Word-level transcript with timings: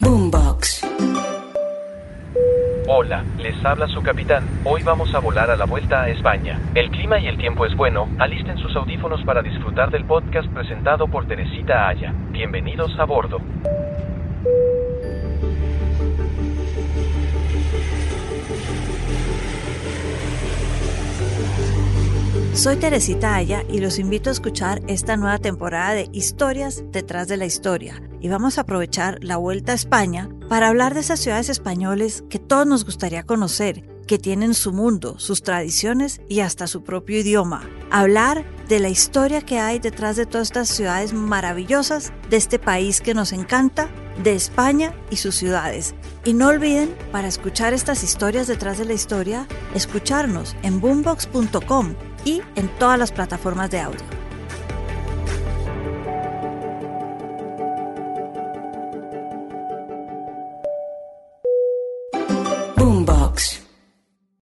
Boombox. 0.00 0.86
Hola, 2.86 3.24
les 3.38 3.64
habla 3.64 3.88
su 3.88 4.00
capitán. 4.00 4.44
Hoy 4.64 4.82
vamos 4.84 5.12
a 5.12 5.18
volar 5.18 5.50
a 5.50 5.56
la 5.56 5.64
vuelta 5.64 6.02
a 6.02 6.08
España. 6.08 6.60
El 6.76 6.90
clima 6.90 7.18
y 7.18 7.26
el 7.26 7.36
tiempo 7.36 7.66
es 7.66 7.74
bueno. 7.76 8.08
Alisten 8.18 8.58
sus 8.58 8.76
audífonos 8.76 9.24
para 9.24 9.42
disfrutar 9.42 9.90
del 9.90 10.04
podcast 10.04 10.48
presentado 10.52 11.08
por 11.08 11.26
Teresita 11.26 11.88
Aya. 11.88 12.14
Bienvenidos 12.30 12.96
a 12.98 13.04
bordo. 13.04 13.40
Soy 22.58 22.74
Teresita 22.74 23.36
Aya 23.36 23.62
y 23.70 23.78
los 23.78 24.00
invito 24.00 24.30
a 24.30 24.32
escuchar 24.32 24.82
esta 24.88 25.16
nueva 25.16 25.38
temporada 25.38 25.94
de 25.94 26.08
Historias 26.10 26.82
detrás 26.90 27.28
de 27.28 27.36
la 27.36 27.46
historia. 27.46 28.02
Y 28.20 28.28
vamos 28.30 28.58
a 28.58 28.62
aprovechar 28.62 29.22
la 29.22 29.36
vuelta 29.36 29.70
a 29.70 29.74
España 29.76 30.28
para 30.48 30.66
hablar 30.66 30.92
de 30.92 30.98
esas 30.98 31.20
ciudades 31.20 31.50
españoles 31.50 32.24
que 32.28 32.40
todos 32.40 32.66
nos 32.66 32.84
gustaría 32.84 33.22
conocer, 33.22 33.84
que 34.08 34.18
tienen 34.18 34.54
su 34.54 34.72
mundo, 34.72 35.20
sus 35.20 35.44
tradiciones 35.44 36.20
y 36.28 36.40
hasta 36.40 36.66
su 36.66 36.82
propio 36.82 37.20
idioma. 37.20 37.62
Hablar 37.92 38.44
de 38.66 38.80
la 38.80 38.88
historia 38.88 39.40
que 39.40 39.60
hay 39.60 39.78
detrás 39.78 40.16
de 40.16 40.26
todas 40.26 40.48
estas 40.48 40.68
ciudades 40.68 41.12
maravillosas 41.12 42.12
de 42.28 42.38
este 42.38 42.58
país 42.58 43.00
que 43.00 43.14
nos 43.14 43.32
encanta, 43.32 43.88
de 44.20 44.34
España 44.34 44.96
y 45.10 45.16
sus 45.16 45.36
ciudades. 45.36 45.94
Y 46.24 46.34
no 46.34 46.48
olviden, 46.48 46.92
para 47.12 47.28
escuchar 47.28 47.72
estas 47.72 48.02
historias 48.02 48.48
detrás 48.48 48.78
de 48.78 48.84
la 48.84 48.94
historia, 48.94 49.46
escucharnos 49.76 50.56
en 50.64 50.80
boombox.com 50.80 51.94
y 52.28 52.42
en 52.56 52.68
todas 52.78 52.98
las 52.98 53.10
plataformas 53.10 53.70
de 53.70 53.80
audio. 53.80 54.17